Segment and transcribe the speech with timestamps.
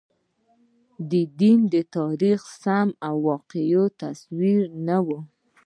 [1.11, 5.19] د دین د تاریخ سم او واقعي تصویر نه وي.